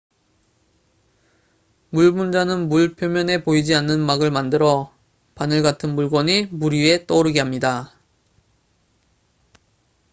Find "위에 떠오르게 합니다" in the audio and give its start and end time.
6.73-7.93